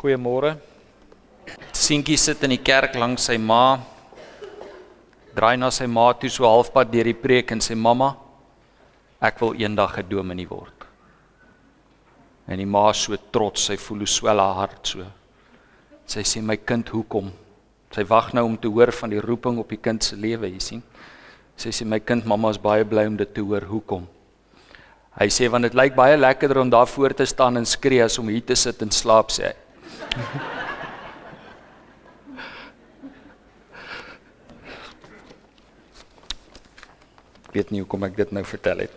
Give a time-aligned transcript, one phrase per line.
[0.00, 0.54] Goeiemôre.
[1.76, 3.76] Seentjie sit in die kerk langs sy ma.
[5.36, 8.14] Draai na sy ma toe so halfpad deur die preek en sê mamma,
[9.20, 10.86] ek wil eendag 'n dominee word.
[12.48, 15.04] En die ma so trots, sy voel hoe swel haar hart so.
[16.06, 17.30] Sy sê my kind, hoekom?
[17.92, 20.60] Sy wag nou om te hoor van die roeping op die kind se lewe, jy
[20.60, 20.82] sien.
[21.56, 23.68] Sy sê my kind, mamma is baie bly om dit te hoor.
[23.68, 24.08] Hoekom?
[25.20, 28.18] Hy sê want dit lyk baie lekkerder om daar voor te staan en skree as
[28.18, 29.69] om hier te sit en slaap sê hy.
[30.10, 30.16] Ek
[37.54, 38.94] weet nie hoekom ek dit nou vertel het.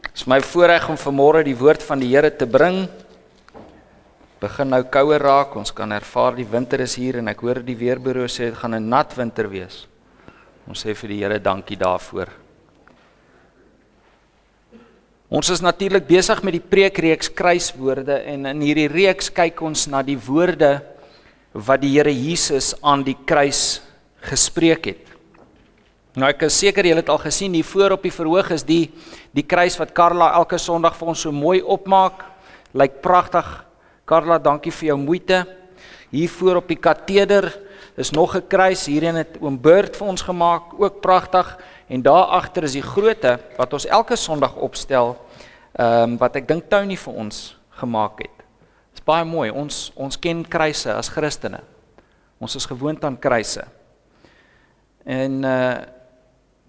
[0.00, 2.88] Dit is my voorreg om vanmôre die woord van die Here te bring.
[4.40, 7.76] Begin nou kouer raak, ons kan ervaar die winter is hier en ek hoor die
[7.76, 9.86] weerbureau sê dit gaan 'n nat winter wees.
[10.66, 12.49] Ons vir die Here dankie daarvoor.
[15.30, 20.00] Ons is natuurlik besig met die preekreeks kruiswoorde en in hierdie reeks kyk ons na
[20.02, 20.80] die woorde
[21.54, 23.78] wat die Here Jesus aan die kruis
[24.26, 25.04] gespreek het.
[26.18, 28.88] Nou ek is seker julle het al gesien hier voor op die verhoog is die
[29.30, 32.26] die kruis wat Karla elke Sondag vir ons so mooi opmaak.
[32.74, 33.46] Lyk pragtig.
[34.10, 35.44] Karla, dankie vir jou moeite.
[36.10, 37.52] Hier voor op die kateder
[37.94, 38.86] is nog 'n kruis.
[38.90, 41.56] Hierheen het oom Burt vir ons gemaak, ook pragtig.
[41.90, 45.16] En daar agter is die grootte wat ons elke Sondag opstel,
[45.74, 47.40] ehm um, wat ek dink Tony vir ons
[47.82, 48.44] gemaak het.
[48.94, 49.50] Dit's baie mooi.
[49.50, 51.62] Ons ons ken kruise as Christene.
[52.38, 53.64] Ons is gewoond aan kruise.
[55.04, 55.80] En uh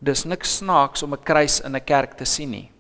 [0.02, 2.72] dis niks snaaks om 'n kruis in 'n kerk te sien nie.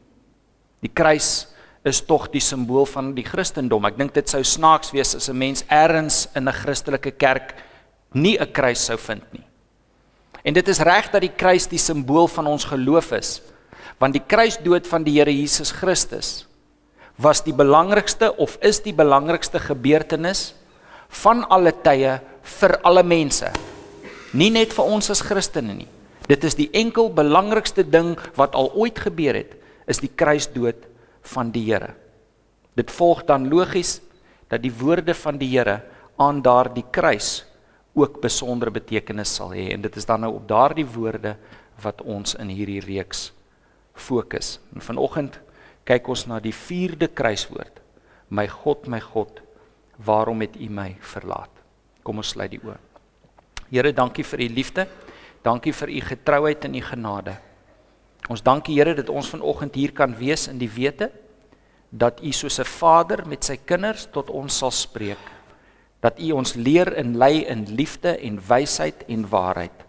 [0.81, 1.47] Die kruis
[1.85, 3.85] is tog die simbool van die Christendom.
[3.85, 7.53] Ek dink dit sou snaaks wees as 'n mens eers in 'n Christelike kerk
[8.13, 9.50] nie 'n kruis sou vind nie.
[10.43, 13.41] En dit is reg dat die kruis die simbool van ons geloof is,
[14.01, 16.47] want die kruisdood van die Here Jesus Christus
[17.21, 20.55] was die belangrikste of is die belangrikste gebeurtenis
[21.21, 22.15] van alle tye
[22.57, 23.51] vir alle mense.
[24.33, 25.89] Nie net vir ons as Christene nie.
[26.25, 29.53] Dit is die enkel belangrikste ding wat al ooit gebeur het,
[29.85, 30.87] is die kruisdood
[31.33, 31.93] van die Here.
[32.79, 33.99] Dit volg dan logies
[34.49, 35.81] dat die woorde van die Here
[36.17, 37.43] aan daardie kruis
[37.93, 41.35] ook besondere betekenis sal hê en dit is dan nou op daardie woorde
[41.83, 43.31] wat ons in hierdie reeks
[43.93, 44.59] fokus.
[44.75, 45.39] En vanoggend
[45.87, 47.81] kyk ons na die vierde kruiswoord.
[48.31, 49.41] My God, my God,
[49.99, 51.51] waarom het U my verlaat?
[52.03, 52.77] Kom ons sluit die oë.
[53.71, 54.87] Here, dankie vir U liefde.
[55.43, 57.35] Dankie vir U getrouheid en U genade.
[58.29, 61.11] Ons dankie Here dat ons vanoggend hier kan wees in die wete
[61.91, 65.19] dat U soos 'n vader met sy kinders tot ons sal spreek
[66.01, 69.85] dat U ons leer en lei in liefde en wysheid en waarheid.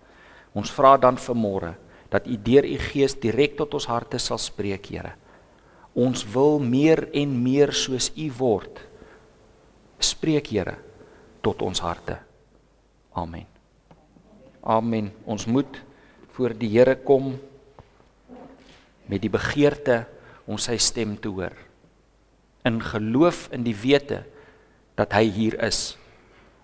[0.52, 1.72] Ons vra dan vanmôre
[2.12, 5.14] dat U deur U Gees direk tot ons harte sal spreek, Here.
[5.96, 8.82] Ons wil meer en meer soos U word.
[10.02, 10.76] Spreek, Here,
[11.40, 12.18] tot ons harte.
[13.16, 13.48] Amen.
[14.62, 15.10] Amen.
[15.24, 15.80] Ons moet
[16.36, 17.32] voor die Here kom
[19.08, 20.04] met die begeerte
[20.46, 21.56] om sy stem te hoor.
[22.68, 24.22] In geloof in die wete
[24.96, 25.96] dat hy hier is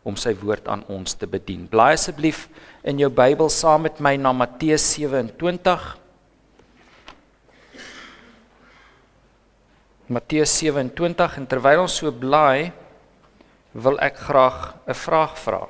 [0.06, 1.66] om sy woord aan ons te bedien.
[1.68, 2.46] Blaai asseblief
[2.86, 5.96] in jou Bybel saam met my na Matteus 27.
[10.08, 12.72] Matteus 27 en terwyl ons so blaai,
[13.74, 15.68] wil ek graag 'n vraag vra.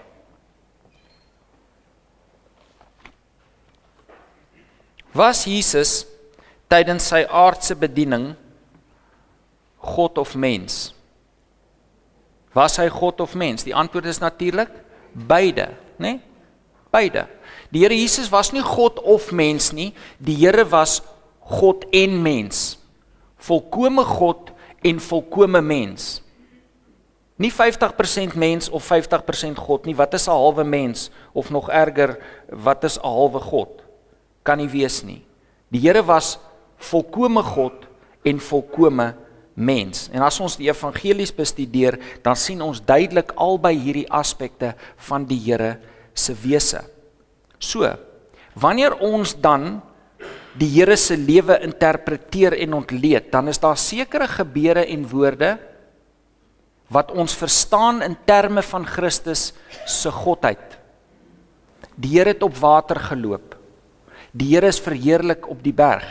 [5.12, 6.06] Was Jesus
[6.68, 8.36] tydens sy aardse bediening
[9.78, 10.97] God of mens?
[12.52, 13.64] Was hy God of mens?
[13.64, 14.70] Die antwoord is natuurlik
[15.12, 16.18] beide, né?
[16.18, 16.20] Nee?
[16.90, 17.26] Beide.
[17.68, 21.02] Die Here Jesus was nie God of mens nie, die Here was
[21.44, 22.78] God en mens.
[23.44, 24.52] Volkomme God
[24.84, 26.22] en volkomme mens.
[27.38, 29.94] Nie 50% mens of 50% God nie.
[29.94, 33.82] Wat is 'n halwe mens of nog erger, wat is 'n halwe God?
[34.42, 35.24] Kan nie wees nie.
[35.68, 36.38] Die Here was
[36.76, 37.86] volkomme God
[38.24, 39.27] en volkomme mens.
[40.14, 44.74] En as ons die evangelies bestudeer, dan sien ons duidelik albei hierdie aspekte
[45.08, 45.76] van die Here
[46.14, 46.84] se wese.
[47.58, 47.90] So,
[48.54, 49.80] wanneer ons dan
[50.58, 55.56] die Here se lewe interpreteer en ontleed, dan is daar sekere gebeure en woorde
[56.88, 59.52] wat ons verstaan in terme van Christus
[59.86, 60.78] se godheid.
[61.98, 63.56] Die Here het op water geloop.
[64.32, 66.06] Die Here is verheerlik op die berg.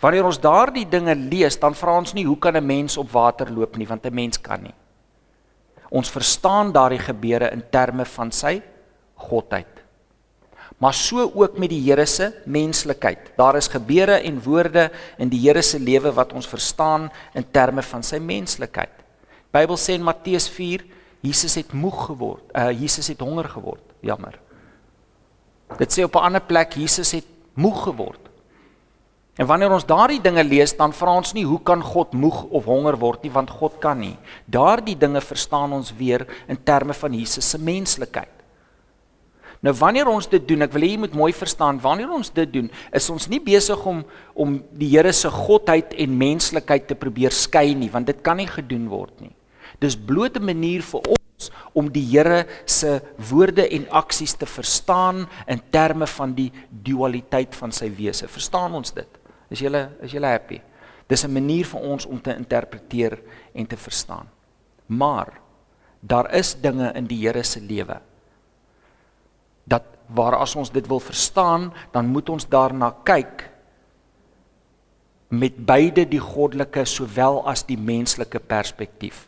[0.00, 3.50] Wanneer ons daardie dinge lees, dan vra ons nie hoe kan 'n mens op water
[3.50, 4.74] loop nie, want 'n mens kan nie.
[5.90, 8.62] Ons verstaan daardie gebeure in terme van sy
[9.14, 9.76] godheid.
[10.78, 13.32] Maar so ook met die Here se menslikheid.
[13.36, 17.82] Daar is gebeure en woorde in die Here se lewe wat ons verstaan in terme
[17.82, 18.92] van sy menslikheid.
[19.50, 20.84] Bybel sê in Matteus 4,
[21.20, 22.44] Jesus het moeg geword.
[22.52, 23.82] Uh Jesus het honger geword.
[24.00, 24.38] Jammer.
[25.78, 28.25] Dit sê op 'n ander plek Jesus het moeg geword.
[29.36, 32.64] En wanneer ons daardie dinge lees, dan vra ons nie hoe kan God moeg of
[32.70, 34.14] honger word nie, want God kan nie.
[34.48, 38.32] Daardie dinge verstaan ons weer in terme van Jesus se menslikheid.
[39.64, 42.48] Nou wanneer ons dit doen, ek wil hê jy moet mooi verstaan, wanneer ons dit
[42.52, 44.02] doen, is ons nie besig om
[44.36, 48.48] om die Here se godheid en menslikheid te probeer skei nie, want dit kan nie
[48.48, 49.32] gedoen word nie.
[49.80, 55.26] Dis bloot 'n manier vir ons om die Here se woorde en aksies te verstaan
[55.46, 58.28] in terme van die dualiteit van sy wese.
[58.28, 59.25] Verstaan ons dit?
[59.48, 60.60] Is julle is julle happy?
[61.06, 63.18] Dis 'n manier vir ons om te interpreteer
[63.54, 64.28] en te verstaan.
[64.86, 65.40] Maar
[66.00, 68.00] daar is dinge in die Here se lewe
[69.64, 73.50] dat waar as ons dit wil verstaan, dan moet ons daarna kyk
[75.28, 79.26] met beide die goddelike sowel as die menslike perspektief.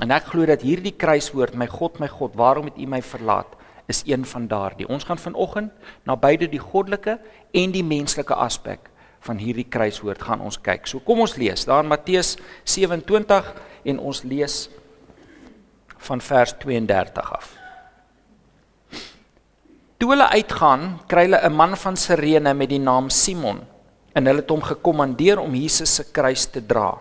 [0.00, 3.52] En ek glo dat hierdie kruiswoord, my God, my God, waarom het U my verlaat,
[3.90, 4.88] is een van daardie.
[4.88, 5.72] Ons gaan vanoggend
[6.08, 7.18] na beide die goddelike
[7.52, 8.89] en die menslike aspek
[9.20, 10.86] van hierdie kruiswoord gaan ons kyk.
[10.86, 13.52] So kom ons lees daar in Matteus 27
[13.84, 14.68] en ons lees
[16.08, 17.50] van vers 32 af.
[20.00, 23.60] Toe hulle uitgaan, kry hulle 'n man van Sirene met die naam Simon
[24.14, 26.98] en hulle het hom gekommandeer om Jesus se kruis te dra.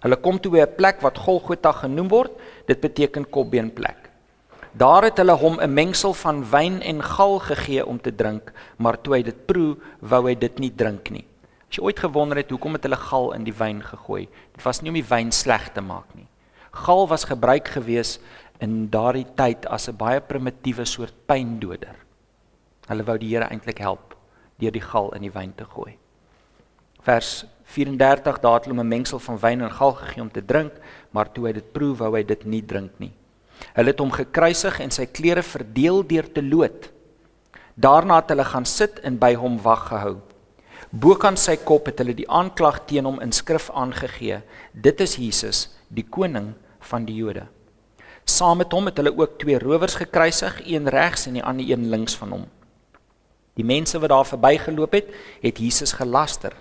[0.00, 2.32] Hulle kom toe by 'n plek wat Golgotha genoem word.
[2.66, 4.10] Dit beteken kopbeenplek.
[4.72, 9.00] Daar het hulle hom 'n mengsel van wyn en gal gegee om te drink, maar
[9.00, 11.24] toe hy dit proe, wou hy dit nie drink nie.
[11.68, 14.28] As jy ooit gewonder het hoekom het hulle gal in die wyn gegooi?
[14.54, 16.26] Dit was nie om die wyn sleg te maak nie.
[16.76, 18.18] Gal was gebruik gewees
[18.62, 21.96] in daardie tyd as 'n baie primitiewe soort pyndoder.
[22.88, 24.14] Hulle wou die Here eintlik help
[24.58, 25.96] deur die gal in die wyn te gooi.
[27.02, 30.72] Vers 34 daar het hulle 'n mengsel van wyn en gal gegee om te drink,
[31.10, 33.12] maar toe hy dit proe, wou hy dit nie drink nie.
[33.74, 36.90] Hulle het hom gekruisig en sy klere verdeel deur te loot.
[37.74, 40.20] Daarna het hulle gaan sit en by hom wag gehou.
[40.96, 44.38] Bokant sy kop het hulle die aanklag teen hom in skrif aangegee:
[44.72, 45.58] Dit is Jesus,
[45.92, 46.54] die koning
[46.88, 47.42] van die Jode.
[48.24, 51.90] Saam met hom het hulle ook twee rowers gekruisig, een regs en die ander een
[51.92, 52.46] links van hom.
[53.58, 55.12] Die mense wat daar verbygeloop het,
[55.42, 56.56] het Jesus gelaster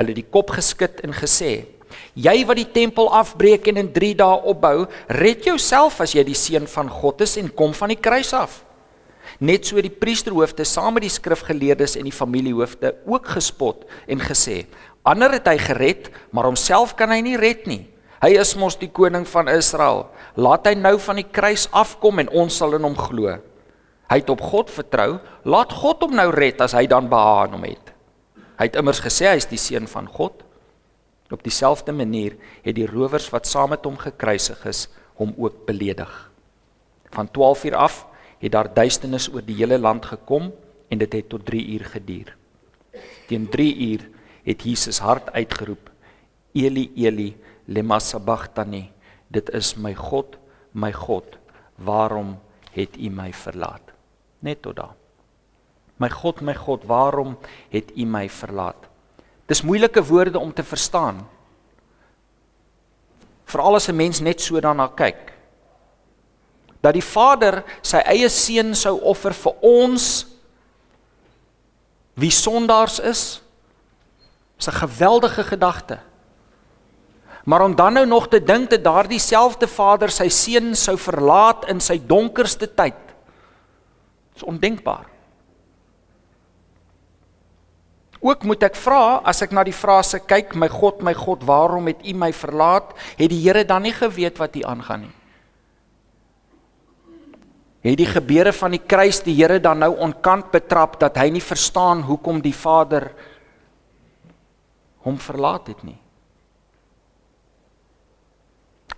[0.00, 1.66] hulle die kop geskit en gesê:
[2.14, 6.36] "Jy wat die tempel afbreek en in 3 dae opbou, red jouself as jy die
[6.36, 8.64] seun van God is en kom van die kruis af."
[9.40, 14.66] Net so die priesterhoofde saam met die skrifgeleerdes en die familiehoofde ook gespot en gesê:
[15.02, 17.86] "Ander het hy gered, maar homself kan hy nie red nie.
[18.20, 20.10] Hy is mos die koning van Israel.
[20.36, 23.38] Laat hy nou van die kruis afkom en ons sal in hom glo."
[24.10, 27.62] Hy het op God vertrou, laat God hom nou red as hy dan behaag hom
[27.62, 27.92] het.
[28.58, 30.42] Hy het immers gesê hy is die seun van God.
[31.30, 32.34] Op dieselfde manier
[32.64, 36.10] het die rowers wat saam met hom gekruisig is, hom ook beledig.
[37.14, 38.00] Van 12 uur af
[38.40, 40.50] het daar duisternis oor die hele land gekom
[40.88, 42.36] en dit het tot 3 uur geduur.
[43.28, 44.08] Teen 3 uur
[44.42, 45.90] het Jesus hard uitgeroep:
[46.52, 48.90] Eli Eli lema sabachthani.
[49.28, 50.38] Dit is my God,
[50.72, 51.38] my God,
[51.78, 52.38] waarom
[52.72, 53.92] het U my verlaat?
[54.38, 54.96] Net tot daar.
[56.00, 57.36] My God, my God, waarom
[57.70, 58.88] het U my verlaat?
[59.46, 61.26] Dis moeilike woorde om te verstaan.
[63.44, 65.32] Veral as 'n mens net so daarna kyk.
[66.80, 70.26] Dat die Vader sy eie seun sou offer vir ons
[72.20, 73.42] wie sondaars is,
[74.58, 75.98] is 'n geweldige gedagte.
[77.44, 81.68] Maar om dan nou nog te dink dat daardie selfde Vader sy seun sou verlaat
[81.68, 83.00] in sy donkerste tyd,
[84.36, 85.06] is ondenkbaar.
[88.20, 91.86] Ook moet ek vra as ek na die frase kyk, my God, my God, waarom
[91.86, 92.92] het U my verlaat?
[93.16, 95.14] Het die Here dan nie geweet wat hier aangaan nie?
[97.80, 101.44] Het die gebeure van die kruis die Here dan nou onkant betrap dat hy nie
[101.44, 103.08] verstaan hoekom die Vader
[105.00, 105.96] hom verlaat het nie?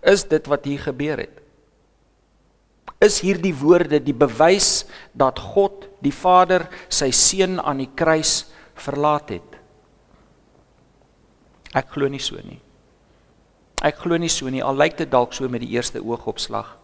[0.02, 1.38] Is dit wat hier gebeur het?
[3.02, 4.84] Is hierdie woorde die bewys
[5.14, 8.48] dat God, die Vader, sy seun aan die kruis
[8.78, 9.58] verlaat het.
[11.78, 12.58] Ek glo nie so nie.
[13.82, 16.81] Ek glo nie so nie al lyk dit dalk so met die eerste oogopslag.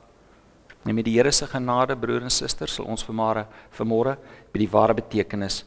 [0.86, 4.16] En met die Here se genade broer en susters sal ons vermare vermôre
[4.52, 5.64] by die ware betekenis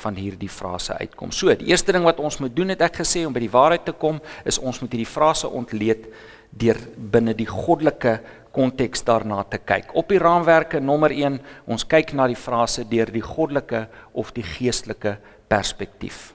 [0.00, 1.32] van hierdie frase uitkom.
[1.34, 3.84] So, die eerste ding wat ons moet doen het ek gesê om by die waarheid
[3.88, 6.08] te kom, is ons moet hierdie frase ontleed
[6.50, 8.16] deur binne die goddelike
[8.54, 9.92] konteks daarna te kyk.
[9.94, 11.38] Op die raamwerke nommer 1,
[11.70, 13.84] ons kyk na die frase deur die goddelike
[14.18, 15.16] of die geestelike
[15.50, 16.30] perspektief.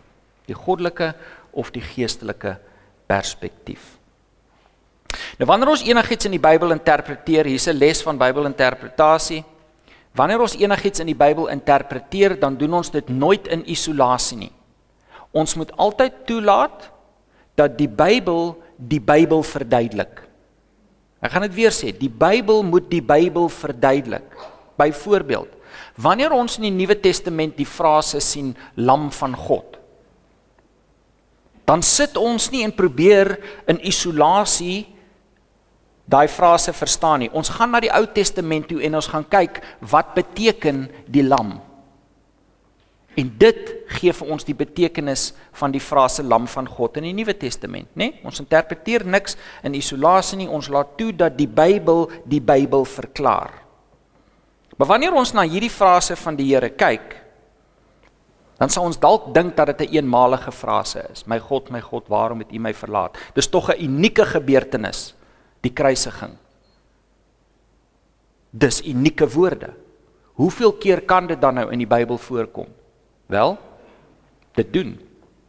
[0.48, 1.12] Die goddelike
[1.52, 2.56] of die geestelike
[3.10, 3.96] perspektief.
[5.38, 9.44] Nou wanneer ons enigiets in die Bybel interpreteer, hier's 'n les van Bybelinterpretasie.
[10.16, 14.52] Wanneer ons enigiets in die Bybel interpreteer, dan doen ons dit nooit in isolasie nie.
[15.32, 16.92] Ons moet altyd toelaat
[17.56, 20.22] dat die Bybel die Bybel verduidelik.
[21.20, 24.28] Ek gaan dit weer sê, die Bybel moet die Bybel verduidelik.
[24.78, 25.52] Byvoorbeeld,
[25.96, 29.80] wanneer ons in die Nuwe Testament die frase sien lam van God,
[31.66, 33.34] dan sit ons nie en probeer
[33.72, 34.86] in isolasie
[36.06, 37.32] daai frase verstaan nie.
[37.34, 41.58] Ons gaan na die Ou Testament toe en ons gaan kyk wat beteken die lam.
[43.16, 47.14] En dit gee vir ons die betekenis van die frase lam van God in die
[47.16, 48.10] Nuwe Testament, né?
[48.12, 48.24] Nee?
[48.28, 50.50] Ons interpreteer niks in isolasie nie.
[50.52, 53.62] Ons laat toe dat die Bybel die Bybel verklaar.
[54.76, 57.22] Maar wanneer ons na hierdie frase van die Here kyk,
[58.60, 61.26] dan sal ons dalk dink dat dit 'n een eenmalige frase is.
[61.26, 63.18] My God, my God, waarom het U my verlaat?
[63.34, 65.15] Dis tog 'n unieke gebeurtenis
[65.66, 66.36] die kruisiging.
[68.56, 69.74] Dis unieke woorde.
[70.40, 72.68] Hoeveel keer kan dit dan nou in die Bybel voorkom?
[73.32, 73.56] Wel,
[74.56, 74.96] dit doen.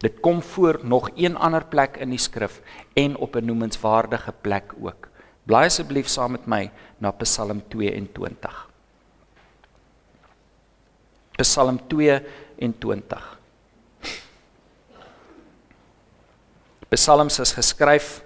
[0.02, 2.61] Dit kom voor nog een ander plek in die skrif
[2.94, 5.08] en op 'n noemenswaardige plek ook.
[5.44, 8.68] Blaai asseblief saam met my na Psalm 22.
[11.37, 13.38] Psalm 22.
[16.88, 18.23] Psalms is geskryf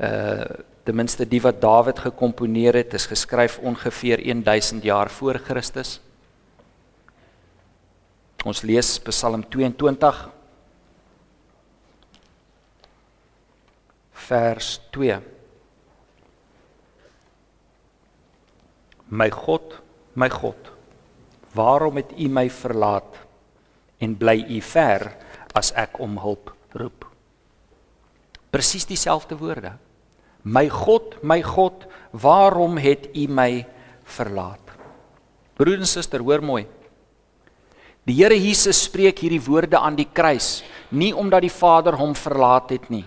[0.00, 0.44] uh
[0.84, 6.00] ten minste die wat Dawid gekomponeer het, is geskryf ongeveer 1000 jaar voor Christus.
[8.44, 10.20] Ons lees Psalm 22
[14.30, 15.18] vers 2.
[19.10, 19.74] My God,
[20.14, 20.70] my God,
[21.52, 23.18] waarom het U my verlaat
[24.00, 25.10] en bly U ver
[25.52, 27.04] as ek om hulp roep?
[28.54, 29.74] Presies dieselfde woorde.
[30.42, 31.84] My God, my God,
[32.16, 33.64] waarom het U my
[34.08, 34.62] verlaat?
[35.60, 36.64] Broer en suster, hoor mooi.
[38.08, 42.72] Die Here Jesus spreek hierdie woorde aan die kruis, nie omdat die Vader hom verlaat
[42.72, 43.04] het nie.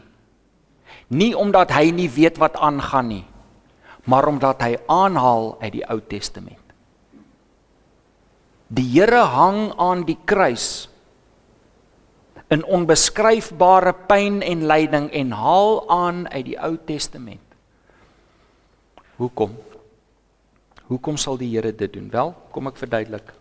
[1.09, 3.25] Nie omdat hy nie weet wat aangaan nie,
[4.05, 6.61] maar omdat hy aanhaal uit die Ou Testament.
[8.73, 10.87] Die Here hang aan die kruis
[12.53, 17.41] in onbeskryfbare pyn en lyding en haal aan uit die Ou Testament.
[19.17, 19.55] Hoekom?
[20.91, 22.10] Hoekom sal die Here dit doen?
[22.13, 23.31] Wel, kom ek verduidelik.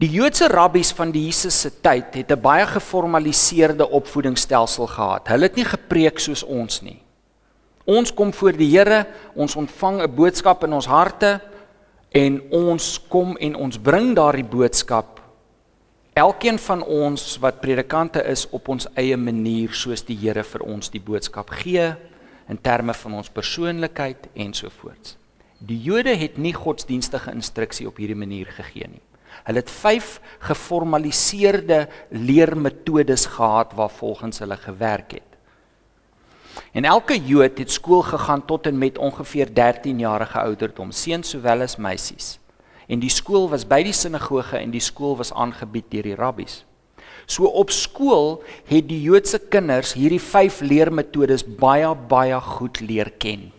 [0.00, 5.28] Die Joodse rabbies van die Jesus se tyd het 'n baie geformaliseerde opvoedingsstelsel gehad.
[5.28, 7.00] Hulle het nie gepreek soos ons nie.
[7.84, 11.40] Ons kom voor die Here, ons ontvang 'n boodskap in ons harte
[12.10, 15.15] en ons kom en ons bring daardie boodskap
[16.16, 20.88] Elkeen van ons wat predikante is op ons eie manier soos die Here vir ons
[20.88, 21.90] die boodskap gee
[22.48, 25.18] in terme van ons persoonlikheid ensovoorts.
[25.60, 29.02] Die Jode het nie godsdienstige instruksie op hierdie manier gegee nie.
[29.44, 30.14] Hulle het vyf
[30.46, 31.82] geformaliseerde
[32.16, 35.36] leermetodes gehad waar volgens hulle gewerk het.
[36.72, 41.68] En elke Jood het skool gegaan tot en met ongeveer 13 jarige ouderdom, seuns sowel
[41.68, 42.38] as meisies
[42.86, 46.62] en die skool was by die sinagoge en die skool was aangebied deur die rabbies.
[47.26, 48.38] So op skool
[48.70, 53.50] het die Joodse kinders hierdie vyf leermetodes baie baie goed leer ken.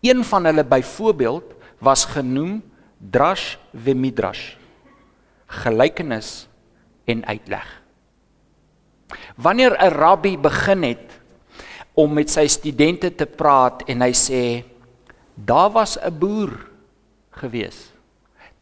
[0.00, 1.52] Een van hulle byvoorbeeld
[1.84, 2.62] was genoem
[2.96, 4.54] drash ve midrash.
[5.46, 6.46] Gelykenis
[7.04, 7.66] en uitleg.
[9.36, 11.20] Wanneer 'n rabbi begin het
[11.94, 14.64] om met sy studente te praat en hy sê
[15.34, 16.70] daar was 'n boer
[17.30, 17.95] gewees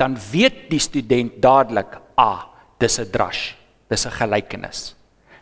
[0.04, 2.44] dan weet die student dadelik, ah,
[2.78, 3.56] dis 'n drash,
[3.88, 4.94] dis 'n gelykenis.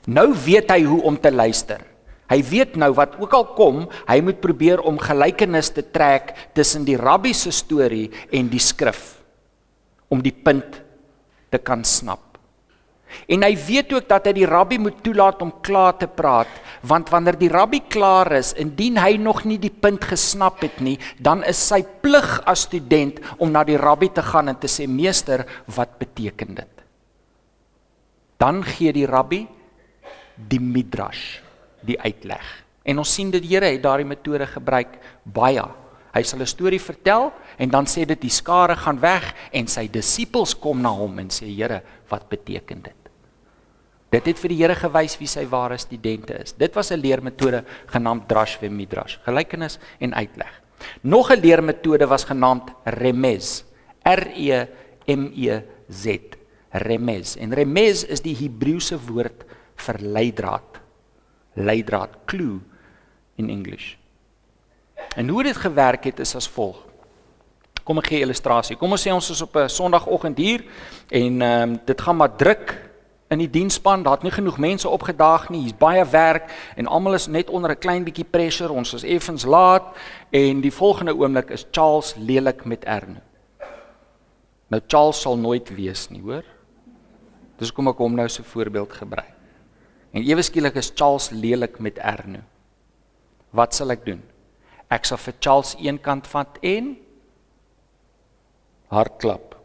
[0.07, 1.81] Nou weet hy hoe om te luister.
[2.29, 6.85] Hy weet nou wat ook al kom, hy moet probeer om gelykenis te trek tussen
[6.85, 9.21] die rabbi se storie en die skrif
[10.09, 10.83] om die punt
[11.51, 12.32] te kan snap.
[13.29, 16.51] En hy weet ook dat hy die rabbi moet toelaat om klaar te praat,
[16.87, 20.99] want wanneer die rabbi klaar is, indien hy nog nie die punt gesnap het nie,
[21.19, 24.87] dan is sy plig as student om na die rabbi te gaan en te sê:
[24.87, 26.87] "Meester, wat beteken dit?"
[28.39, 29.47] Dan gee die rabbi
[30.37, 31.39] die midrash,
[31.81, 32.65] die uitleg.
[32.85, 35.63] En ons sien dat die Here het daardie metode gebruik baie
[36.13, 39.89] Hy sal 'n storie vertel en dan sê dit die skare gaan weg en sy
[39.89, 43.02] disippels kom na hom en sê Here, wat beteken dit?
[44.13, 46.53] Dit het vir die Here gewys wie sy ware studente is.
[46.53, 50.61] Dit was 'n leermetode genaamd drash ve midrash, gelykenis en uitleg.
[51.01, 53.65] Nog 'n leermetode was genaamd remez.
[54.05, 54.67] R E
[55.07, 56.37] M E Z.
[56.71, 57.37] Remez.
[57.37, 59.45] En remez is die Hebreëse woord
[59.77, 60.81] vir leidraad.
[61.55, 62.61] Leidraad, clue
[63.37, 63.97] in Engels.
[65.17, 66.77] En hoe dit gewerk het is as volg.
[67.85, 68.77] Kom ek gee 'n illustrasie.
[68.77, 70.65] Kom ons sê ons is op 'n Sondagoggend hier
[71.09, 72.92] en ehm um, dit gaan maar druk
[73.33, 74.05] in die diensspan.
[74.05, 75.65] Daar't nie genoeg mense opgedaag nie.
[75.65, 78.73] Hier's baie werk en almal is net onder 'n klein bietjie pressure.
[78.73, 79.97] Ons is effens laat
[80.31, 83.21] en die volgende oomblik is Charles lelik met Erno.
[84.69, 86.45] Nou Charles sal nooit wees nie, hoor?
[87.59, 89.35] Dis kom ek hom nou so voorbeeld gebruik.
[90.13, 92.41] En ewe skielik is Charles lelik met Erno.
[93.51, 94.23] Wat sal ek doen?
[94.89, 96.97] Ek sal vir Charles een kant vat en
[98.89, 99.57] hardklap.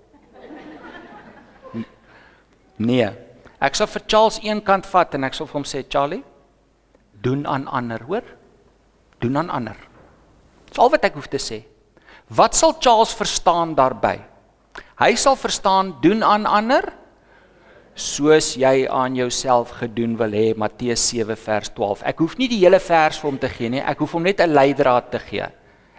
[2.78, 3.27] Nee.
[3.60, 6.24] Ek sal vir Charles een kant vat en ek sal vir hom sê Charlie,
[7.26, 8.26] doen aan ander, hoor?
[9.24, 9.78] Doen aan ander.
[10.70, 11.64] Dis al wat ek hoef te sê.
[12.30, 14.22] Wat sal Charles verstaan daarbey?
[15.00, 16.92] Hy sal verstaan doen aan ander
[17.98, 22.04] soos jy aan jouself gedoen wil hê Matteus 7 vers 12.
[22.06, 24.40] Ek hoef nie die hele vers vir hom te gee nie, ek hoef hom net
[24.42, 25.48] 'n leidraad te gee.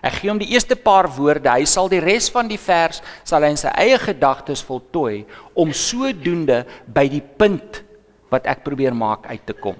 [0.02, 3.42] Ek gee hom die eerste paar woorde, hy sal die res van die vers sal
[3.42, 5.24] hy in sy eie gedagtes voltooi
[5.58, 7.82] om sodoende by die punt
[8.30, 9.76] wat ek probeer maak uit te kom.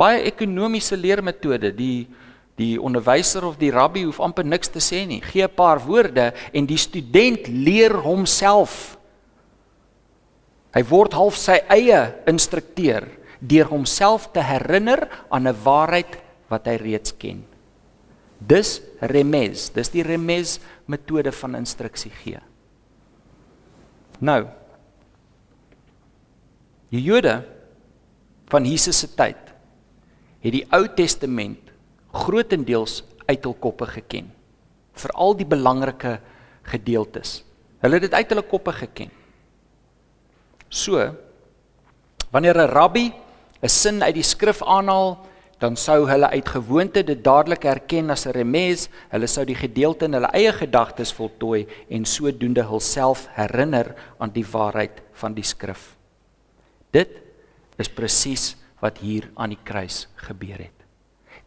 [0.00, 2.08] Baie ekonomiese leermetode, die
[2.60, 5.22] die onderwyser of die rabbi hoef amper niks te sê nie.
[5.24, 9.00] Gee 'n paar woorde en die student leer homself
[10.70, 11.98] Hy word half sy eie
[12.30, 13.08] instrukteur
[13.40, 16.18] deur homself te herinner aan 'n waarheid
[16.50, 17.42] wat hy reeds ken.
[18.38, 20.58] Dis remez, dis die remez
[20.90, 22.40] metode van instruksie gee.
[24.20, 24.42] Nou
[26.90, 27.38] die Jode
[28.50, 29.52] van Jesus se tyd
[30.42, 31.70] het die Ou Testament
[32.10, 34.30] grootendeels uit hul koppe geken.
[34.98, 36.18] Veral die belangrike
[36.66, 37.44] gedeeltes.
[37.80, 39.12] Hulle het dit uit hulle koppe geken.
[40.68, 40.98] So
[42.30, 43.12] wanneer 'n rabbi
[43.62, 45.18] 'n sin uit die skrif aanhaal,
[45.60, 50.04] dan sou hulle uit gewoonte dit dadelik herken as 'n remes, hulle sou die gedeelte
[50.04, 55.96] in hulle eie gedagtes voltooi en sodoende hulself herinner aan die waarheid van die skrif.
[56.90, 57.10] Dit
[57.78, 60.80] is presies wat hier aan die kruis gebeur het.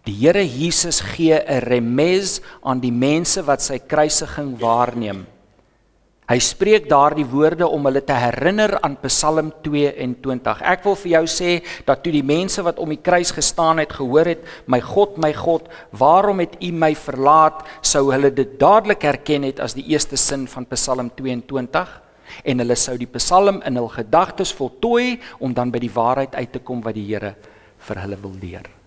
[0.06, 5.26] Die Here Jesus gee 'n remes aan die mense wat sy kruisiging waarneem.
[6.24, 10.62] Hy spreek daardie woorde om hulle te herinner aan Psalm 22.
[10.72, 11.50] Ek wil vir jou sê
[11.84, 15.34] dat toe die mense wat om die kruis gestaan het gehoor het, "My God, my
[15.34, 20.18] God, waarom het U my verlaat?" sou hulle dit dadelik herken het as die eerste
[20.18, 22.02] sin van Psalm 22
[22.44, 26.52] en hulle sou die Psalm in hul gedagtes voltooi om dan by die waarheid uit
[26.52, 27.36] te kom wat die Here
[27.78, 28.83] vir hulle wil leer.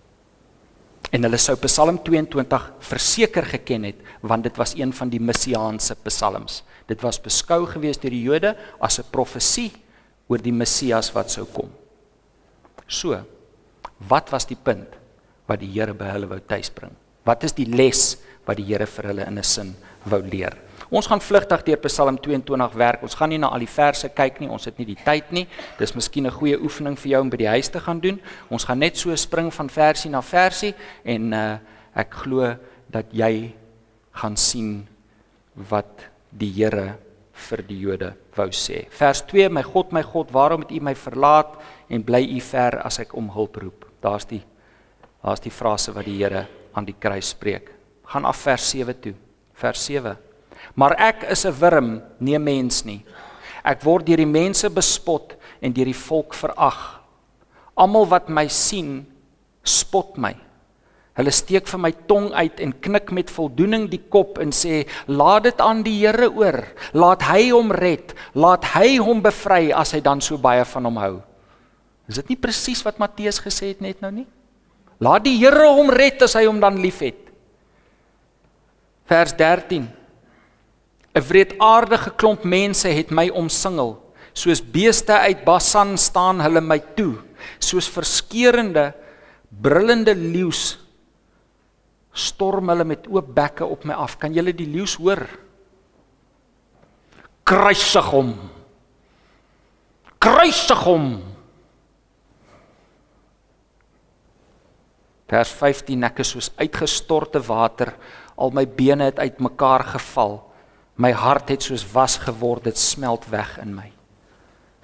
[1.14, 5.94] En hulle sou Psalm 22 verseker geken het want dit was een van die messiaanse
[6.02, 6.62] psalms.
[6.86, 9.72] Dit was beskou gewees deur die Jode as 'n profesie
[10.28, 11.70] oor die Messias wat sou kom.
[12.86, 13.24] So,
[14.08, 14.88] wat was die punt
[15.46, 16.92] wat die Here by hulle wou tuisbring?
[17.24, 20.65] Wat is die les wat die Here vir hulle in 'n sin wou leer?
[20.90, 23.02] Ons gaan vlugtig deur Psalm 22 werk.
[23.02, 24.48] Ons gaan nie na al die verse kyk nie.
[24.48, 25.46] Ons het nie die tyd nie.
[25.78, 28.20] Dis miskien 'n goeie oefening vir jou om by die huis te gaan doen.
[28.50, 31.58] Ons gaan net so spring van versie na versie en uh
[31.96, 32.56] ek glo
[32.92, 33.54] dat jy
[34.12, 34.86] gaan sien
[35.54, 36.98] wat die Here
[37.32, 38.86] vir die Jode wou sê.
[38.90, 41.56] Vers 2: My God, my God, waarom het U my verlaat
[41.88, 43.86] en bly U ver as ek om hulp roep?
[44.00, 44.42] Daar's die
[45.22, 47.72] daar's die frase wat die Here aan die kruis spreek.
[48.04, 49.14] Gaan af vers 7 toe.
[49.54, 50.25] Vers 7.
[50.74, 53.04] Maar ek is 'n wurm, nie 'n mens nie.
[53.64, 57.00] Ek word deur die mense bespot en deur die volk verag.
[57.76, 59.06] Almal wat my sien,
[59.64, 60.36] spot my.
[61.16, 65.42] Hulle steek vir my tong uit en knik met voldoening die kop en sê: "Laat
[65.42, 66.64] dit aan die Here oor.
[66.92, 68.14] Laat hy hom red.
[68.34, 71.22] Laat hy hom bevry as hy dan so baie van hom hou."
[72.08, 74.26] Is dit nie presies wat Matteus gesê het net nou nie?
[75.00, 77.18] Laat die Here hom red as hy hom dan liefhet.
[79.06, 79.88] Vers 13.
[81.16, 83.96] 'n Wreedaardige klomp mense het my omsingel.
[84.36, 87.14] Soos beeste uit Basan staan hulle my toe,
[87.58, 88.92] soos verskeurende
[89.48, 90.76] brullende leeu's
[92.12, 94.18] storm hulle met oop bekke op my af.
[94.20, 95.24] Kan julle die leeu's hoor?
[97.46, 98.34] Kruisig hom.
[100.20, 101.06] Kruisig hom.
[105.26, 107.94] Vers 15 ek is soos uitgestorte water,
[108.36, 110.38] al my bene het uitmekaar geval.
[110.96, 113.90] My hart het soos was geword, dit smelt weg in my.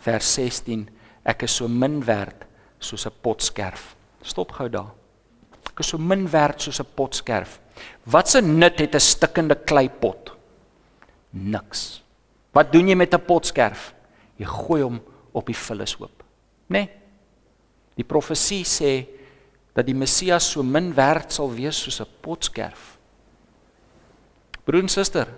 [0.04, 0.88] Vers 16
[1.24, 2.44] ek is so min werd
[2.78, 3.96] soos 'n potskerf.
[4.22, 4.92] Stop gou daar.
[5.70, 7.60] Ek is so min werd soos 'n potskerf.
[8.04, 10.36] Wat se nut het 'n stikkende kleipot?
[11.30, 12.02] Niks.
[12.52, 13.94] Wat doen jy met 'n potskerf?
[14.36, 15.00] Jy gooi hom
[15.32, 16.22] op die vullishoop.
[16.68, 16.78] Né?
[16.78, 16.90] Nee.
[17.94, 19.06] Die profesie sê
[19.74, 22.98] dat die Messias so min werd sal wees soos 'n potskerf.
[24.64, 25.28] Broer en suster,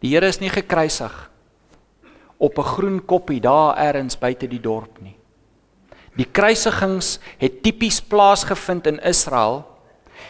[0.00, 1.30] die Here is nie gekruisig
[2.38, 5.16] op 'n groen koppie daar elders buite die dorp nie.
[6.16, 9.64] Die kruisigings het tipies plaasgevind in Israel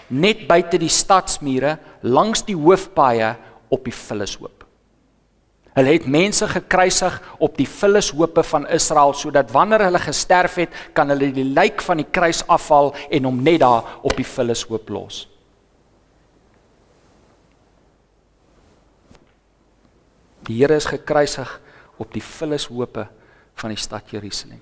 [0.09, 3.37] net buite die stadsmure langs die hoofpaaie
[3.69, 4.65] op die vullishoop.
[5.75, 11.09] Hulle het mense gekruisig op die vullishoope van Israel sodat wanneer hulle gesterf het, kan
[11.09, 15.30] hulle die lijk van die kruis afhaal en hom net daar op die vullishoop los.
[20.51, 21.51] Die Here is gekruisig
[22.03, 23.07] op die vullishoope
[23.61, 24.59] van die stad Jerusalem.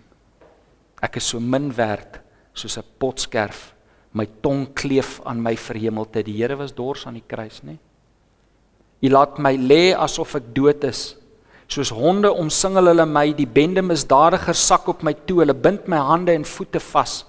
[1.00, 2.20] Ek is so min werd
[2.52, 3.72] soos 'n potskerf.
[4.12, 6.22] My tong kleef aan my verhemelte.
[6.22, 7.62] Die Here was dors aan die kruis?
[7.62, 7.78] Nee?
[9.00, 11.16] U laat my lê asof ek dood is.
[11.68, 15.96] Soos honde omsingel hulle my, die bende misdadigers sak op my toe, hulle bind my
[15.96, 17.24] hande en voete vas.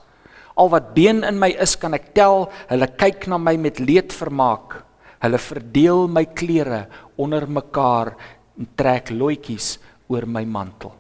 [0.57, 2.49] Al wat been in my is, kan ek tel.
[2.69, 4.83] Hulle kyk na my met leed vermaak.
[5.21, 8.15] Hulle verdeel my klere onder mekaar
[8.59, 9.77] en trek loetjies
[10.11, 10.91] oor my mantel.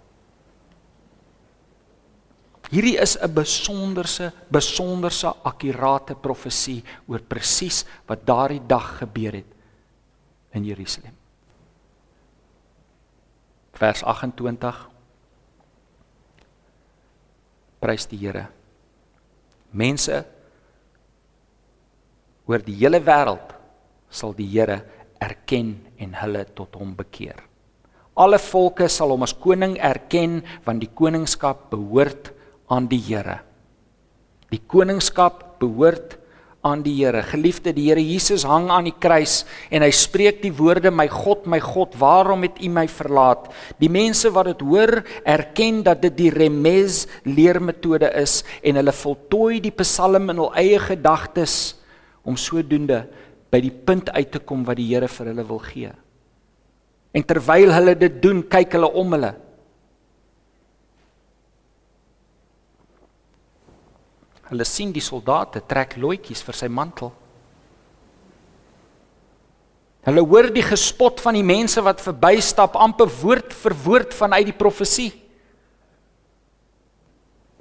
[2.69, 9.51] Hierdie is 'n besonderse besonderse akkurate profesie oor presies wat daardie dag gebeur het
[10.53, 11.15] in Jerusalem.
[13.73, 14.89] Vers 28
[17.79, 18.47] Prys die Here.
[19.71, 20.25] Mense
[22.45, 23.55] oor die hele wêreld
[24.09, 24.83] sal die Here
[25.19, 27.48] erken en hulle tot hom bekeer.
[28.19, 32.33] Alle volke sal hom as koning erken want die koningskap behoort
[32.69, 33.39] aan die Here.
[34.51, 36.17] Die koningskap behoort
[36.67, 37.21] aan die Here.
[37.23, 41.47] Geliefde, die Here Jesus hang aan die kruis en hy spreek die woorde: "My God,
[41.47, 43.47] my God, waarom het U my verlaat?"
[43.79, 49.61] Die mense wat dit hoor, erken dat dit die Remes leermetode is en hulle voltooi
[49.63, 51.79] die Psalm in hul eie gedagtes
[52.23, 53.05] om sodoende
[53.49, 55.95] by die punt uit te kom wat die Here vir hulle wil gee.
[57.13, 59.33] En terwyl hulle dit doen, kyk hulle om hulle
[64.49, 67.11] Hulle sien die soldate trek loetjies vir sy mantel.
[70.07, 74.57] Hulle hoor die gespot van die mense wat verbystap amper woord vir woord vanuit die
[74.57, 75.11] profesie.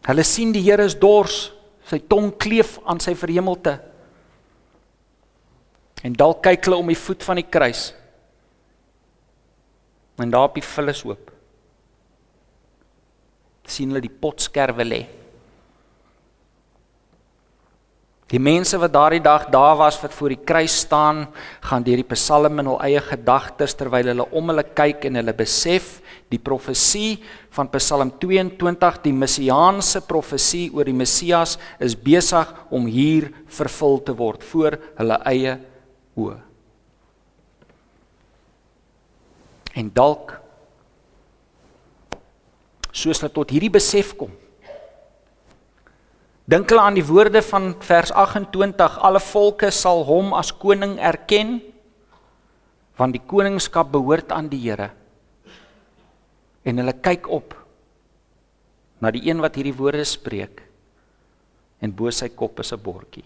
[0.08, 1.50] Hulle sien die Here is dors,
[1.84, 3.76] sy tong kleef aan sy verhemelte.
[6.06, 7.90] En dalk kyk hulle om die voet van die kruis.
[10.18, 11.34] En daar op die vullis oop.
[13.68, 15.02] sien hulle die potskerwe lê.
[18.28, 21.22] Die mense wat daardie dag daar was wat voor die kruis staan,
[21.64, 25.32] gaan deur die Psalm in hul eie gedagtes terwyl hulle om hulle kyk en hulle
[25.36, 27.22] besef die profesie
[27.56, 34.16] van Psalm 22, die messiaanse profesie oor die Messias is besig om hier vervul te
[34.16, 35.56] word voor hulle eie
[36.16, 36.47] oë.
[39.74, 40.36] En dalk
[42.92, 44.32] soos hulle tot hierdie besef kom,
[46.48, 51.58] Dink hulle aan die woorde van vers 28: Alle volke sal hom as koning erken,
[52.96, 54.88] want die koningskap behoort aan die Here.
[56.64, 57.52] En hulle kyk op
[58.98, 60.62] na die een wat hierdie woorde spreek
[61.84, 63.24] en bo sy kop is 'n bordjie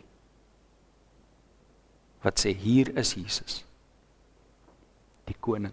[2.23, 3.65] wat sê hier is Jesus
[5.27, 5.73] die koning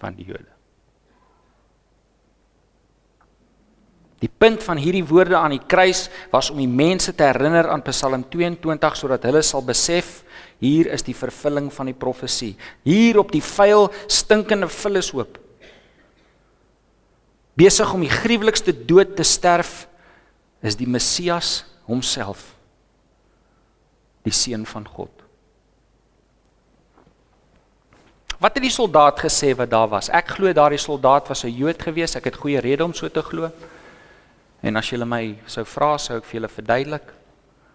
[0.00, 0.56] van die Jode
[4.24, 7.84] Die punt van hierdie woorde aan die kruis was om die mense te herinner aan
[7.84, 10.22] Psalm 22 sodat hulle sal besef
[10.62, 12.54] hier is die vervulling van die profesie.
[12.86, 15.42] Hier op die vuil stinkende vullishoop
[17.56, 19.86] besig om die gruwelikste dood te sterf
[20.64, 22.50] is die Messias homself
[24.26, 25.25] die seun van God.
[28.36, 30.10] Wat het die soldaat gesê wat daar was?
[30.12, 32.16] Ek glo daardie soldaat was 'n Jood gewees.
[32.16, 33.50] Ek het goeie rede om so te glo.
[34.62, 37.12] En as julle my sou vra, sou ek vir julle verduidelik.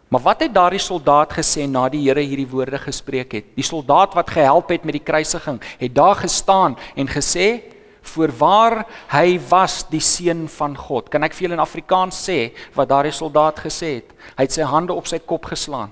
[0.10, 3.46] Maar wat het daardie soldaat gesê na die Here hierdie woorde gespreek het?
[3.56, 7.62] Die soldaat wat gehelp het met die kruisiging, het daar gestaan en gesê:
[8.02, 11.10] voorwaar hy was die seun van God.
[11.10, 14.14] Kan ek vir julle in Afrikaans sê wat daardie soldaat gesê het?
[14.38, 15.92] Hy het sy hande op sy kop geslaan.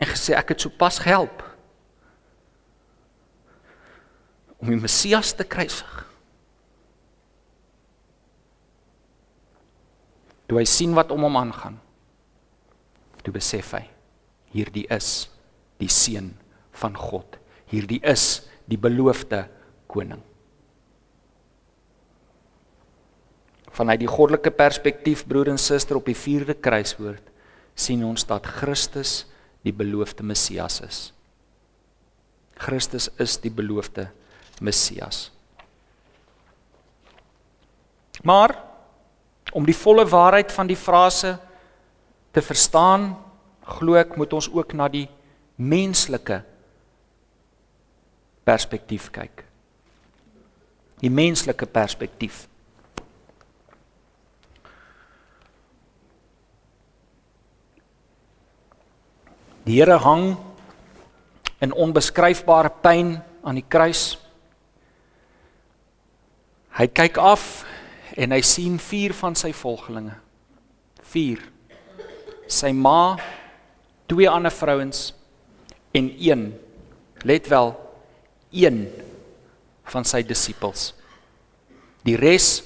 [0.00, 1.44] En gesê ek het sopas gehelp
[4.60, 5.92] om die Messias te kruisig.
[10.50, 11.78] Toe hy sien wat om hom aangaan,
[13.24, 13.84] toe besef hy
[14.50, 15.28] hierdie is
[15.80, 16.32] die seun
[16.80, 17.38] van God.
[17.70, 19.44] Hierdie is die beloofde
[19.90, 20.22] koning.
[23.70, 27.28] Vanuit die goddelike perspektief broer en suster op die 4de kruiswoord
[27.78, 29.29] sien ons dat Christus
[29.66, 31.00] die beloofde Messias is.
[32.60, 34.10] Christus is die beloofde
[34.60, 35.30] Messias.
[38.22, 38.52] Maar
[39.52, 41.38] om die volle waarheid van die frase
[42.30, 43.14] te verstaan,
[43.78, 45.06] glo ek moet ons ook na die
[45.56, 46.42] menslike
[48.46, 49.44] perspektief kyk.
[51.00, 52.44] Die menslike perspektief.
[59.70, 60.32] Die Here hang
[61.62, 63.12] in onbeskryfbare pyn
[63.46, 64.16] aan die kruis.
[66.74, 67.44] Hy kyk af
[68.18, 70.16] en hy sien vier van sy volgelinge.
[71.12, 71.44] 4.
[72.50, 73.14] Sy ma,
[74.10, 75.12] twee ander vrouens
[75.94, 76.48] en een
[77.22, 77.70] let wel
[78.50, 78.82] een
[79.94, 80.88] van sy disippels.
[82.02, 82.56] Die res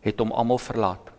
[0.00, 1.09] het hom almal verlaat.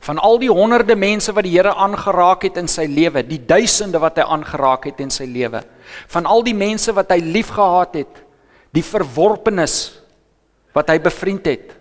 [0.00, 4.00] Van al die honderde mense wat die Here aangeraak het in sy lewe, die duisende
[4.00, 5.60] wat hy aangeraak het in sy lewe,
[6.08, 8.22] van al die mense wat hy liefgehad het,
[8.72, 9.76] die verworpenes
[10.76, 11.76] wat hy bevriend het,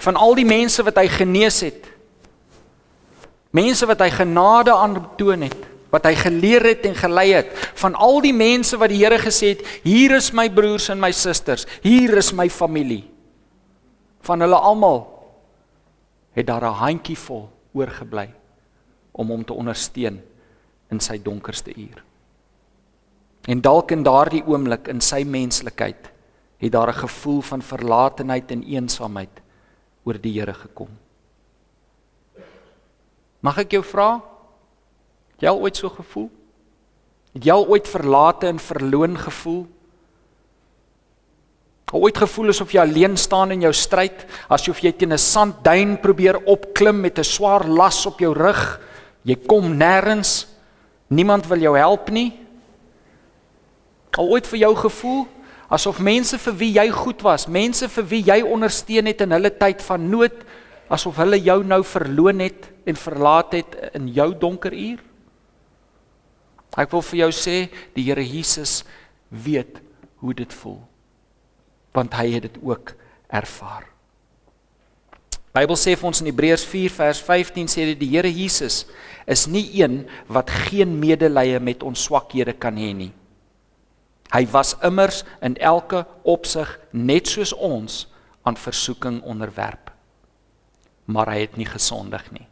[0.00, 1.88] van al die mense wat hy genees het,
[3.56, 8.18] mense wat hy genade aantoon het, wat hy geleer het en gelei het van al
[8.24, 12.16] die mense wat die Here gesê het hier is my broers en my susters hier
[12.18, 13.04] is my familie
[14.26, 15.04] van hulle almal
[16.36, 18.28] het daar 'n handjie vol oorgebly
[19.12, 20.20] om hom te ondersteun
[20.90, 22.04] in sy donkerste uur
[23.48, 26.12] en dalk in daardie oomblik in sy menslikheid
[26.58, 29.42] het daar 'n gevoel van verlatenheid en eensaamheid
[30.04, 30.88] oor die Here gekom
[33.40, 34.22] Mag ek jou vra
[35.36, 36.30] Het jy al ooit so gevoel?
[37.36, 39.66] Het jy al ooit verlate en verloon gevoel?
[41.92, 46.00] Al ooit gevoel asof jy alleen staan in jou stryd, asof jy teen 'n sandduin
[46.00, 48.80] probeer opklim met 'n swaar las op jou rug?
[49.22, 50.46] Jy kom nêrens.
[51.08, 52.32] Niemand wil jou help nie.
[54.18, 55.26] Al ooit vir jou gevoel
[55.68, 59.50] asof mense vir wie jy goed was, mense vir wie jy ondersteun het in hulle
[59.50, 60.44] tyd van nood,
[60.88, 65.02] asof hulle jou nou verloon het en verlaat het in jou donker uur?
[66.76, 68.84] Ek wil vir jou sê die Here Jesus
[69.30, 69.80] weet
[70.20, 70.80] hoe dit voel.
[71.96, 72.92] Want hy het dit ook
[73.32, 73.88] ervaar.
[75.56, 78.82] Bybel sê vir ons in Hebreërs 4 vers 15 sê dit die Here Jesus
[79.24, 83.12] is nie een wat geen medelee met ons swakhede kan hê nie.
[84.34, 88.04] Hy was immers in elke opsig net soos ons
[88.44, 89.90] aan versoeking onderwerp.
[91.06, 92.44] Maar hy het nie gesondig nie.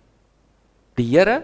[0.96, 1.42] Die Here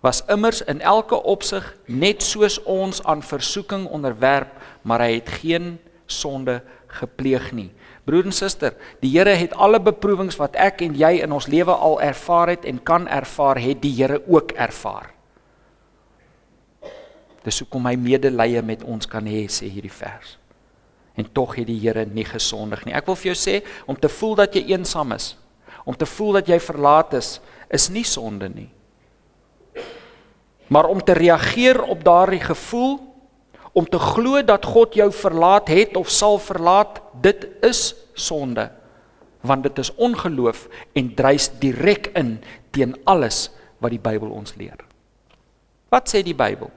[0.00, 5.74] was immers in elke opsig net soos ons aan versoeking onderwerp, maar hy het geen
[6.06, 6.60] sonde
[6.98, 7.70] gepleeg nie.
[8.04, 11.72] Broer en suster, die Here het alle beproewings wat ek en jy in ons lewe
[11.72, 15.12] al ervaar het en kan ervaar, het die Here ook ervaar.
[17.44, 20.36] Dis hoekom hy medelee met ons kan hê, sê hierdie vers.
[21.16, 22.96] En tog het die Here nie gesondig nie.
[22.96, 25.34] Ek wil vir jou sê om te voel dat jy eensaam is,
[25.84, 27.38] om te voel dat jy verlaat is,
[27.72, 28.68] is nie sonde nie.
[30.70, 32.98] Maar om te reageer op daardie gevoel,
[33.72, 38.70] om te glo dat God jou verlaat het of sal verlaat, dit is sonde.
[39.40, 42.38] Want dit is ongeloof en dryf direk in
[42.74, 43.48] teen alles
[43.80, 44.76] wat die Bybel ons leer.
[45.90, 46.68] Wat sê die Bybel?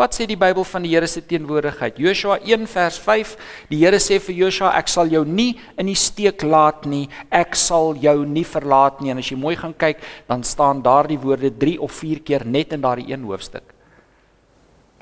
[0.00, 1.98] Wat sê die Bybel van die Here se teenwoordigheid?
[2.00, 3.34] Joshua 1 vers 5.
[3.70, 7.04] Die Here sê vir Joshua, ek sal jou nie in die steek laat nie.
[7.30, 9.12] Ek sal jou nie verlaat nie.
[9.12, 10.00] En as jy mooi gaan kyk,
[10.32, 13.68] dan staan daardie woorde 3 of 4 keer net in daardie een hoofstuk.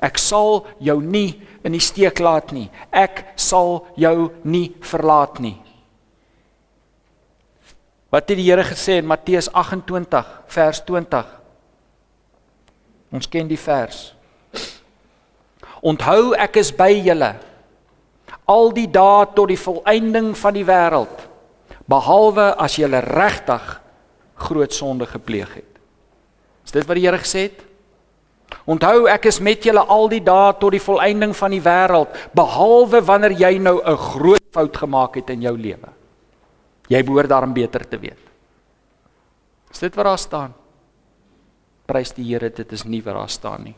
[0.01, 2.67] Ek sal jou nie in die steek laat nie.
[2.89, 5.57] Ek sal jou nie verlaat nie.
[8.11, 11.29] Wat het die Here gesê in Matteus 28 vers 20?
[13.11, 14.09] Ons ken die vers.
[15.81, 17.31] Onthou ek is by julle
[18.51, 21.27] al die dae tot die volëinding van die wêreld
[21.91, 23.67] behalwe as jy regtig
[24.41, 25.79] groot sonde gepleeg het.
[26.65, 27.63] Is dit wat die Here gesê het?
[28.65, 33.01] Onthou ek is met julle al die dae tot die volëinding van die wêreld, behalwe
[33.01, 35.89] wanneer jy nou 'n groot fout gemaak het in jou lewe.
[36.89, 38.19] Jy behoort daarom beter te weet.
[39.71, 40.53] Is dit wat daar staan?
[41.87, 43.75] Prys die Here, dit is nie wat daar staan nie.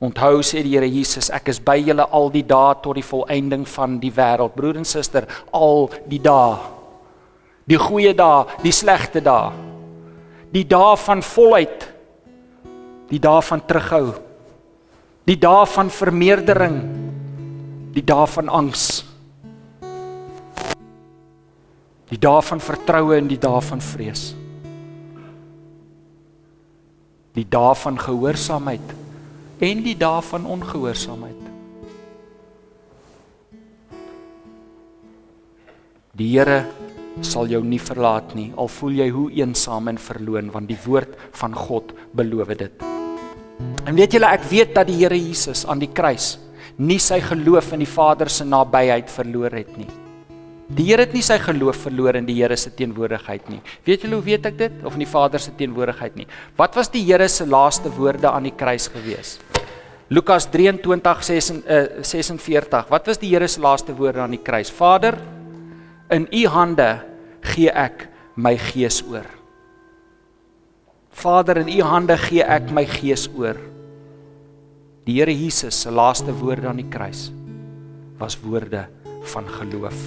[0.00, 3.68] Onthou sê die Here Jesus, ek is by julle al die dae tot die volëinding
[3.68, 4.54] van die wêreld.
[4.54, 6.56] Broer en suster, al die dae.
[7.66, 9.52] Die goeie dae, die slegte dae.
[10.52, 11.93] Die dae van volheid
[13.10, 14.14] die dae van terughou.
[15.24, 16.78] Die dae van vermeerdering.
[17.94, 19.04] Die dae van angs.
[22.10, 24.32] Die dae van vertroue en die dae van vrees.
[27.34, 28.92] Die dae van gehoorsaamheid
[29.64, 31.40] en die dae van ongehoorsaamheid.
[36.14, 36.60] Die Here
[37.26, 41.14] sal jou nie verlaat nie al voel jy hoe eensaam en verloon want die woord
[41.42, 42.93] van God beloof dit
[43.84, 46.34] En weet julle, ek weet dat die Here Jesus aan die kruis
[46.74, 49.86] nie sy geloof in die Vader se nabyheid verloor het nie.
[50.74, 53.60] Die Here het nie sy geloof verloor in die Here se teenwoordigheid nie.
[53.86, 56.26] Weet julle hoe weet ek dit of in die Vader se teenwoordigheid nie?
[56.58, 59.36] Wat was die Here se laaste woorde aan die kruis gewees?
[60.10, 64.72] Lukas 23:46 uh, Wat was die Here se laaste woorde aan die kruis?
[64.72, 65.18] Vader,
[66.10, 66.90] in U hande
[67.54, 69.43] gee ek my gees oor.
[71.24, 73.56] Vader, in U hande gee ek my gees oor.
[75.04, 77.30] Die Here Jesus se laaste woorde aan die kruis
[78.20, 78.84] was woorde
[79.32, 80.02] van geloof.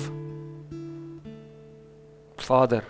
[2.39, 2.86] Vader,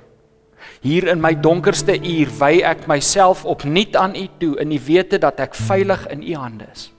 [0.83, 5.19] hier in my donkerste uur wy ek myself opnuut aan U toe in die wete
[5.23, 6.89] dat ek veilig in U hande is.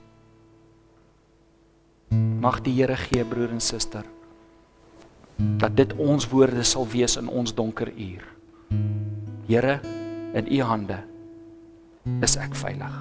[2.42, 4.06] Mag die Here gee broer en suster
[5.38, 8.24] dat dit ons woorde sal wees in ons donker uur.
[9.46, 9.76] Here,
[10.34, 10.98] in U hande
[12.24, 12.94] is ek veilig.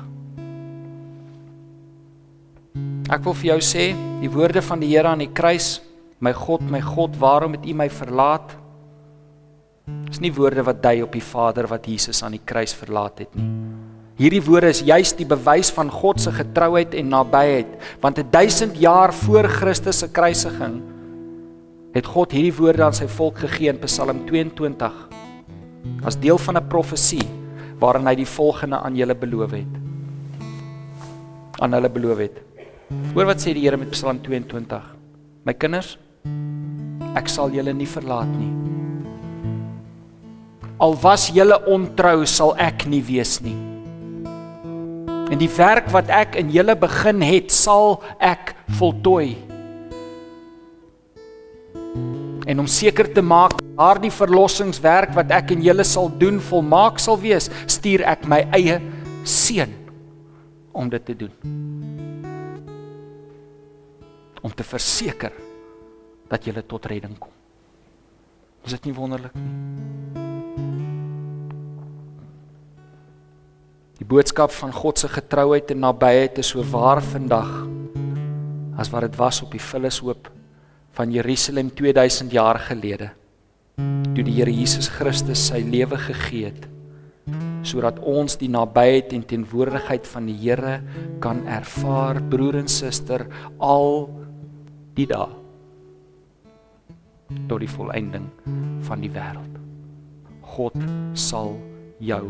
[3.08, 3.92] Ek wil vir jou sê,
[4.22, 5.78] die woorde van die Here aan die kruis,
[6.20, 8.56] my God, my God, waarom het U my verlaat?
[10.10, 13.36] Dis nie woorde wat dui op die Vader wat Jesus aan die kruis verlaat het
[13.38, 13.48] nie.
[14.18, 17.70] Hierdie woorde is juis die bewys van God se getrouheid en nabyheid,
[18.02, 20.80] want 1000 jaar voor Christus se kruisiging
[21.98, 24.98] het God hierdie woorde aan sy volk gegee in Psalm 22
[26.06, 27.24] as deel van 'n profesie
[27.82, 29.80] waarin hy die volgende aan julle beloof het.
[31.62, 32.42] Aan hulle beloof het.
[33.14, 34.82] Hoor wat sê die Here met Psalm 22.
[35.48, 35.96] My kinders,
[37.18, 38.54] ek sal julle nie verlaat nie.
[40.84, 43.56] Al was julle ontrou, sal ek nie wees nie.
[45.28, 49.47] En die werk wat ek in julle begin het, sal ek voltooi
[52.48, 57.20] en om seker te maak daardie verlossingswerk wat ek en julle sal doen volmaak sal
[57.20, 58.80] wees, stuur ek my eie
[59.28, 59.74] seun
[60.72, 61.34] om dit te doen.
[64.42, 65.36] Om te verseker
[66.32, 67.34] dat julle tot redding kom.
[68.64, 70.26] Is dit nie wonderlik nie?
[73.98, 77.50] Die boodskap van God se getrouheid en nabyheid is so waar vandag
[78.78, 80.30] as wat dit was op die Vullishoop
[80.98, 83.12] van Jerusalem 2000 jaar gelede
[84.16, 86.64] toe die Here Jesus Christus sy lewe gegee het
[87.68, 90.80] sodat ons die nabyheid en teenwoordigheid van die Here
[91.22, 93.28] kan ervaar broer en suster
[93.62, 94.08] al
[94.98, 95.30] die dae
[97.46, 98.26] tot die volëinding
[98.88, 99.62] van die wêreld
[100.58, 100.82] God
[101.14, 101.54] sal
[102.02, 102.24] jou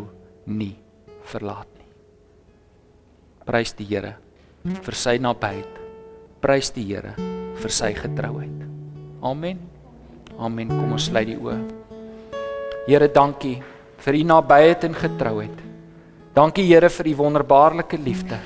[0.50, 0.74] nie
[1.28, 1.88] verlaat nie.
[3.48, 4.18] Prys die Here
[4.68, 5.84] vir sy nabyheid
[6.44, 7.16] prys die Here
[7.62, 8.66] vir sy getrouheid.
[9.26, 9.60] Amen.
[10.38, 10.70] Amen.
[10.70, 11.58] Kom ons sluit die oë.
[12.88, 13.58] Here, dankie
[14.04, 15.64] vir u nabyheid en getrouheid.
[16.38, 18.38] Dankie Here vir u wonderbaarlike liefde.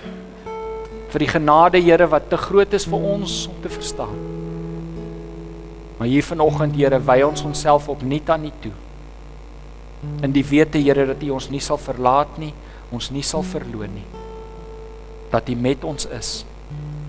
[1.11, 4.15] Vir die genade Here wat te groot is vir ons om te verstaan.
[5.99, 8.73] Maar hier vanoggend Here, wy ons onsself opnuut aan u toe.
[10.23, 12.53] In die wete Here dat u ons nie sal verlaat nie,
[12.95, 14.07] ons nie sal verloon nie.
[15.31, 16.41] Dat u met ons is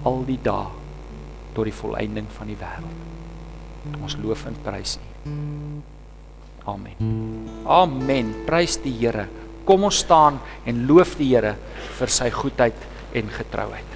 [0.02, 0.81] al die dae
[1.52, 3.08] tot die volëinding van die wêreld.
[4.02, 5.32] Ons loof en prys U.
[6.70, 7.48] Amen.
[7.66, 8.34] Amen.
[8.46, 9.26] Prys die Here.
[9.66, 11.56] Kom ons staan en loof die Here
[11.98, 12.86] vir sy goedheid
[13.18, 13.91] en getrouheid.